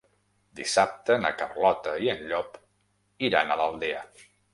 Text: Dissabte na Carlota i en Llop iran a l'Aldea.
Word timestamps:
Dissabte 0.59 1.17
na 1.25 1.31
Carlota 1.41 1.93
i 2.05 2.09
en 2.13 2.23
Llop 2.31 2.57
iran 3.29 3.53
a 3.53 3.59
l'Aldea. 3.61 4.01